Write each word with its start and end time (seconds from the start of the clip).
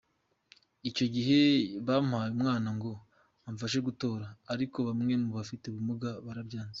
Icyo 0.89 1.05
gihe 1.15 1.39
bampaye 1.87 2.29
umwana 2.37 2.69
ngo 2.77 2.91
amfashe 3.49 3.79
gutora, 3.87 4.25
ariko 4.53 4.77
bamwe 4.87 5.13
mu 5.23 5.29
bafite 5.37 5.63
ubumuga 5.67 6.09
barabyanze. 6.25 6.69